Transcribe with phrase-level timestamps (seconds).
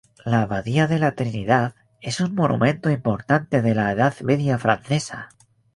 [0.25, 5.29] La abadía de la Trinidad es un monumento importante de la Edad Media francesa.